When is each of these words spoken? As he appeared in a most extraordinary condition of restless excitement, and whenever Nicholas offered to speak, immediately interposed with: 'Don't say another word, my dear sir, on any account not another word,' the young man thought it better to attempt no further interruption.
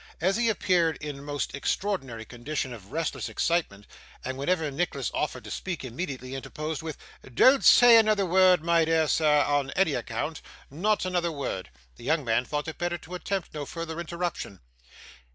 As 0.19 0.35
he 0.35 0.49
appeared 0.49 0.97
in 0.99 1.19
a 1.19 1.21
most 1.21 1.53
extraordinary 1.53 2.25
condition 2.25 2.73
of 2.73 2.91
restless 2.91 3.29
excitement, 3.29 3.85
and 4.25 4.35
whenever 4.35 4.71
Nicholas 4.71 5.11
offered 5.13 5.43
to 5.43 5.51
speak, 5.51 5.85
immediately 5.85 6.33
interposed 6.33 6.81
with: 6.81 6.97
'Don't 7.31 7.63
say 7.63 7.97
another 7.97 8.25
word, 8.25 8.63
my 8.63 8.83
dear 8.83 9.07
sir, 9.07 9.43
on 9.43 9.69
any 9.75 9.93
account 9.93 10.41
not 10.71 11.05
another 11.05 11.31
word,' 11.31 11.69
the 11.97 12.03
young 12.03 12.25
man 12.25 12.45
thought 12.45 12.67
it 12.67 12.79
better 12.79 12.97
to 12.97 13.13
attempt 13.13 13.53
no 13.53 13.63
further 13.63 13.99
interruption. 13.99 14.59